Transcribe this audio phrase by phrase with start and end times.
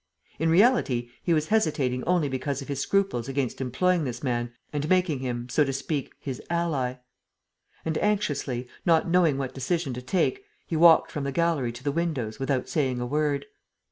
[0.39, 4.89] In reality, he was hesitating only because of his scruples against employing this man and
[4.89, 6.95] making him, so to speak, his ally.
[7.85, 11.91] And, anxiously, not knowing what decision to take, he walked from the gallery to the
[11.91, 13.45] windows without saying a word.